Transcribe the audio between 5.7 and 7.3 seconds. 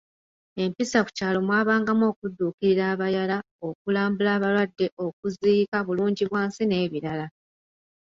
bulungibwansi n'ebirala.